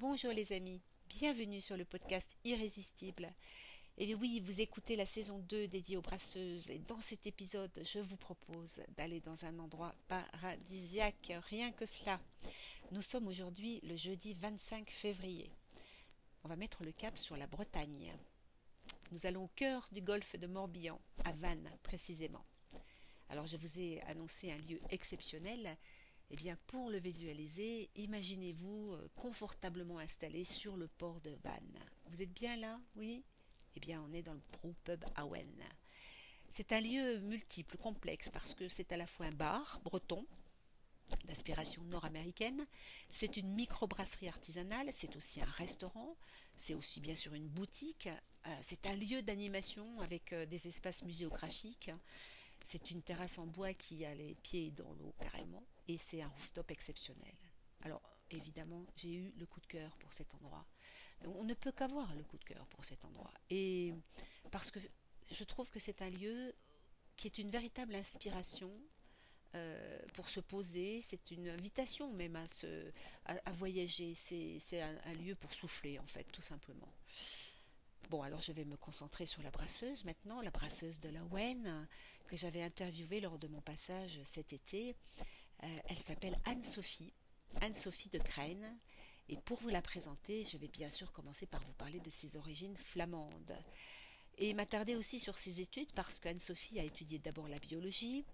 [0.00, 0.80] Bonjour les amis,
[1.10, 3.30] bienvenue sur le podcast Irrésistible.
[3.98, 7.78] Et eh oui, vous écoutez la saison 2 dédiée aux brasseuses et dans cet épisode,
[7.84, 12.18] je vous propose d'aller dans un endroit paradisiaque, rien que cela.
[12.92, 15.50] Nous sommes aujourd'hui le jeudi 25 février.
[16.44, 18.14] On va mettre le cap sur la Bretagne.
[19.12, 22.46] Nous allons au cœur du golfe de Morbihan, à Vannes précisément.
[23.28, 25.76] Alors je vous ai annoncé un lieu exceptionnel
[26.30, 31.78] eh bien, pour le visualiser, imaginez-vous euh, confortablement installé sur le port de Vannes.
[32.06, 32.80] Vous êtes bien là?
[32.94, 33.24] Oui?
[33.74, 34.42] Eh bien, on est dans le
[34.84, 35.62] Pub Awen.
[36.50, 40.26] C'est un lieu multiple, complexe, parce que c'est à la fois un bar breton,
[41.24, 42.66] d'inspiration nord-américaine.
[43.10, 46.16] C'est une microbrasserie artisanale, c'est aussi un restaurant,
[46.56, 48.08] c'est aussi bien sûr une boutique,
[48.46, 51.90] euh, c'est un lieu d'animation avec euh, des espaces muséographiques.
[52.62, 56.28] C'est une terrasse en bois qui a les pieds dans l'eau carrément et c'est un
[56.28, 57.34] rooftop exceptionnel.
[57.82, 60.66] Alors évidemment, j'ai eu le coup de cœur pour cet endroit.
[61.24, 63.32] On ne peut qu'avoir le coup de cœur pour cet endroit.
[63.50, 63.92] Et
[64.50, 64.78] parce que
[65.30, 66.54] je trouve que c'est un lieu
[67.16, 68.72] qui est une véritable inspiration
[69.54, 71.00] euh, pour se poser.
[71.00, 72.90] C'est une invitation même à, se,
[73.26, 74.14] à, voyager.
[74.14, 76.88] C'est un, un, lieu pour souffler, en fait, tout simplement.
[78.08, 81.86] Bon, alors je vais me concentrer sur la brasseuse maintenant, la brasseuse de la Wen,
[82.30, 84.94] que j'avais interviewée lors de mon passage cet été.
[85.64, 87.12] Euh, elle s'appelle Anne-Sophie,
[87.60, 88.78] Anne-Sophie de Crène.
[89.28, 92.36] Et pour vous la présenter, je vais bien sûr commencer par vous parler de ses
[92.36, 93.58] origines flamandes.
[94.38, 98.24] Et m'attarder aussi sur ses études parce qu'Anne-Sophie a étudié d'abord la biologie,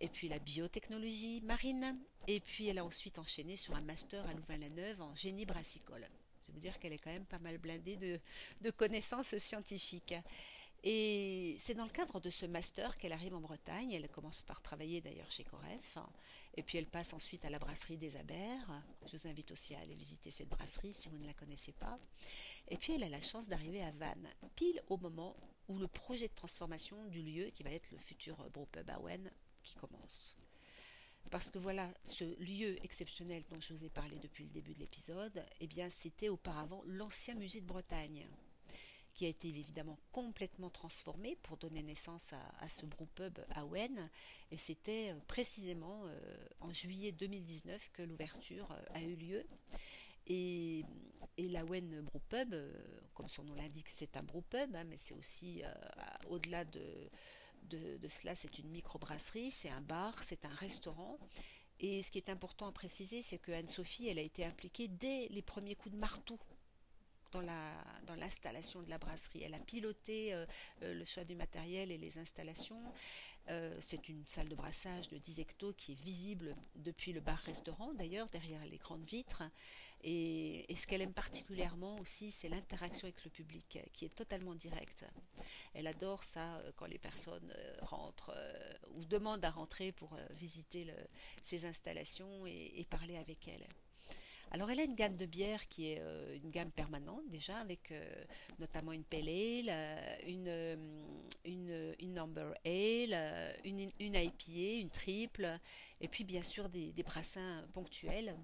[0.00, 4.32] et puis la biotechnologie marine, et puis elle a ensuite enchaîné sur un master à
[4.32, 6.08] Louvain-la-Neuve en génie brassicole.
[6.40, 10.14] C'est vous dire qu'elle est quand même pas mal blindée de, connaissances scientifiques.
[10.82, 13.92] Et c'est dans le cadre de ce master qu'elle arrive en Bretagne.
[13.92, 15.98] Elle commence par travailler d'ailleurs chez Coref.
[16.54, 18.82] Et puis elle passe ensuite à la brasserie des Abers.
[19.06, 21.98] Je vous invite aussi à aller visiter cette brasserie si vous ne la connaissez pas.
[22.68, 25.36] Et puis elle a la chance d'arriver à Vannes, pile au moment
[25.68, 29.30] où le projet de transformation du lieu, qui va être le futur Brewpub Awen,
[29.62, 30.36] qui commence.
[31.30, 34.80] Parce que voilà, ce lieu exceptionnel dont je vous ai parlé depuis le début de
[34.80, 38.26] l'épisode, eh bien, c'était auparavant l'ancien musée de Bretagne,
[39.26, 44.10] a été évidemment complètement transformé pour donner naissance à, ce brewpub à Wen.
[44.50, 49.44] Et c'était euh, précisément euh, en juillet 2019 que l'ouverture euh, a eu lieu.
[50.26, 50.84] Et,
[51.36, 52.54] et la Wen Brewpub,
[53.14, 55.62] comme son nom l'indique, c'est un brewpub, hein, mais c'est aussi
[56.28, 57.10] au-delà de,
[57.64, 61.18] de, cela, c'est une microbrasserie, c'est un bar, c'est un restaurant.
[61.80, 65.28] Et ce qui est important à préciser, c'est que Anne-Sophie, elle a été impliquée dès
[65.30, 66.38] les premiers coups de marteau
[67.32, 67.72] dans la
[68.10, 69.42] dans l'installation de la brasserie.
[69.42, 70.44] Elle a piloté euh,
[70.82, 72.82] euh, le choix du matériel et les installations.
[73.48, 77.94] Euh, c'est une salle de brassage de 10 hectos qui est visible depuis le bar-restaurant
[77.94, 79.42] d'ailleurs derrière les grandes vitres.
[80.02, 85.04] Et, ce qu'elle aime particulièrement aussi, c'est l'interaction avec le public qui est totalement directe.
[85.74, 88.34] Elle adore ça quand les personnes rentrent
[88.94, 90.94] ou demandent à rentrer pour visiter le,
[91.42, 93.66] ses installations et, et parler avec elle.
[94.52, 97.92] Alors elle a une gamme de bières qui est euh, une gamme permanente déjà avec
[97.92, 98.24] euh,
[98.58, 100.76] notamment une pale ale, euh, une,
[101.44, 105.58] une, ale, une, une IPA, une triple
[106.00, 108.36] et puis bien sûr des, brassins ponctuels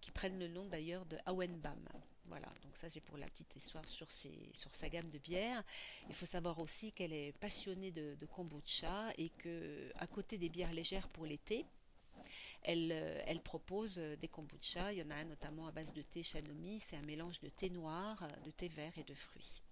[0.00, 1.86] qui prennent le nom d'ailleurs de Auenbam.
[2.24, 5.62] Voilà, donc ça c'est pour la petite histoire sur, ses, sur sa gamme de bières.
[6.08, 10.48] Il faut savoir aussi qu'elle est passionnée de, de kombucha et que à côté des
[10.48, 11.66] bières légères pour l'été,
[12.62, 14.92] elle, euh, elle, propose euh, des kombucha.
[14.92, 16.80] Il y en a un notamment à base de thé shanomi.
[16.80, 19.62] C'est un mélange de thé noir, euh, de thé vert et de fruits.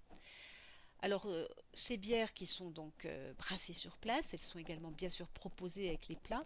[1.01, 1.29] Alors,
[1.75, 3.07] ces bières qui sont donc
[3.37, 6.45] brassées sur place, elles sont également bien sûr proposées avec les plats.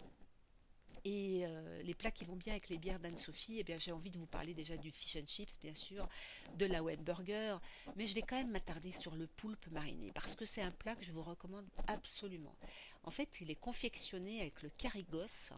[1.05, 1.45] Et
[1.83, 4.27] les plats qui vont bien avec les bières d'Anne-Sophie, eh bien j'ai envie de vous
[4.27, 6.07] parler déjà du fish and chips, bien sûr,
[6.57, 7.57] de la web burger,
[7.95, 10.95] mais je vais quand même m'attarder sur le poulpe mariné, parce que c'est un plat
[10.95, 12.55] que je vous recommande absolument.
[13.03, 15.53] En fait, il est confectionné avec le carigos,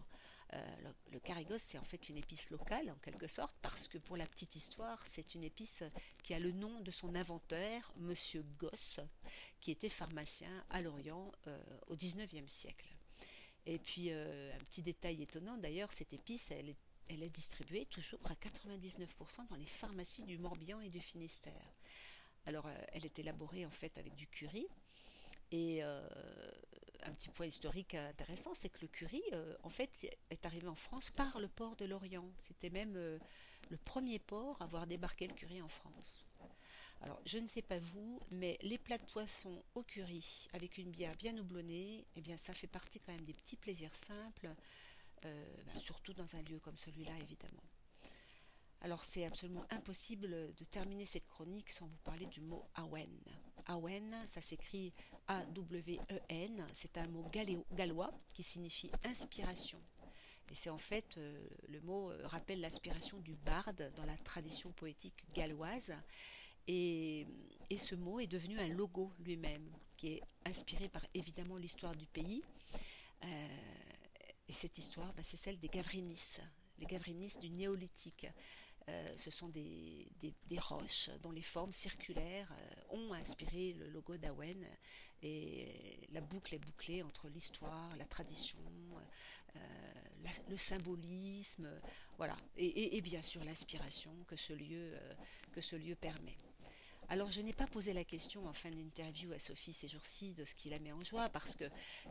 [0.53, 4.17] euh, le, carigos, c'est en fait une épice locale, en quelque sorte, parce que pour
[4.17, 5.83] la petite histoire, c'est une épice
[6.23, 9.00] qui a le nom de son inventeur, Monsieur Gosse,
[9.59, 12.88] qui était pharmacien à Lorient euh, au XIXe siècle.
[13.65, 18.33] Et puis, euh, un petit détail étonnant, d'ailleurs, cette épice, elle est distribuée toujours à
[18.33, 21.73] 99% dans les pharmacies du Morbihan et du Finistère.
[22.45, 24.67] Alors, elle est élaborée en fait avec du curry,
[25.51, 25.81] et
[27.05, 30.75] un petit point historique intéressant, c'est que le curry, euh, en fait, est arrivé en
[30.75, 32.29] France par le port de Lorient.
[32.38, 33.19] C'était même euh,
[33.69, 36.25] le premier port à avoir débarqué le curry en France.
[37.01, 40.89] Alors, je ne sais pas vous, mais les plats de poisson au curry avec une
[40.89, 44.49] bière bien houblonnée, eh bien, ça fait partie quand même des petits plaisirs simples,
[45.21, 47.63] ben, surtout dans un lieu comme celui-là, évidemment.
[48.83, 53.17] Alors c'est absolument impossible de terminer cette chronique sans vous parler du mot Awen.
[53.68, 54.94] Awen, ça s'écrit
[55.27, 57.25] A-W-E-N, c'est un mot
[57.71, 59.80] gallois qui signifie inspiration.
[60.51, 64.71] Et c'est en fait, euh, le mot euh, rappelle l'aspiration du barde dans la tradition
[64.71, 65.95] poétique galloise.
[66.68, 67.25] Et,
[67.75, 69.68] ce mot est devenu un logo lui-même,
[69.98, 72.44] qui est inspiré par évidemment l'histoire du pays.
[73.25, 73.48] Euh,
[74.48, 76.38] et cette histoire, bah, c'est celle des Gavrinis,
[76.77, 78.27] les Gavrinis du néolithique.
[79.15, 80.07] Ce sont des,
[80.57, 82.53] roches dont les formes circulaires
[82.89, 84.65] ont inspiré le logo d'Awen.
[85.21, 88.59] Et la boucle est bouclée entre l'histoire, la tradition,
[90.50, 91.69] le symbolisme,
[92.18, 95.13] voilà, et, bien sûr l'aspiration que ce lieu, euh,
[95.51, 96.38] que ce lieu permet.
[97.13, 100.45] Alors je n'ai pas posé la question en fin d'interview à Sophie ces jours-ci de
[100.45, 101.65] ce qui la met en joie, parce que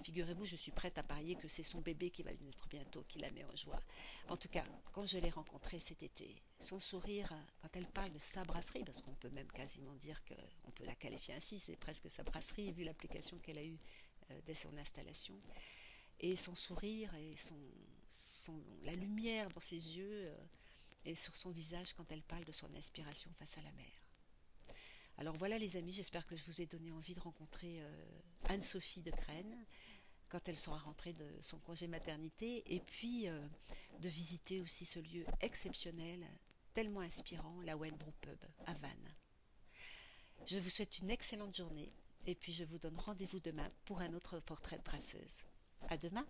[0.04, 3.18] figurez-vous, je suis prête à parier que c'est son bébé qui va naître bientôt qui
[3.18, 3.80] la met en joie.
[4.28, 4.62] En tout cas,
[4.92, 9.02] quand je l'ai rencontrée cet été, son sourire, quand elle parle de sa brasserie, parce
[9.02, 12.84] qu'on peut même quasiment dire qu'on peut la qualifier ainsi, c'est presque sa brasserie, vu
[12.84, 13.80] l'application qu'elle a eue
[14.30, 15.34] euh, dès son installation,
[16.20, 17.34] et son sourire et
[18.84, 20.36] la lumière dans ses yeux euh,
[21.06, 23.90] et sur son visage quand elle parle de son inspiration face à la mer.
[25.18, 28.04] Alors voilà les amis, j'espère que je vous ai donné envie de rencontrer euh,
[28.48, 29.66] Anne-Sophie de Crène
[30.28, 33.46] quand elle sera rentrée de son congé maternité et puis euh,
[34.00, 36.26] de visiter aussi ce lieu exceptionnel,
[36.72, 39.14] tellement inspirant, la Wenbrook Pub à Vannes.
[40.46, 41.92] Je vous souhaite une excellente journée
[42.26, 45.42] et puis je vous donne rendez-vous demain pour un autre portrait de brasseuse.
[45.88, 46.26] À demain!